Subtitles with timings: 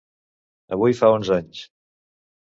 [0.77, 1.59] Avui fa onze anys.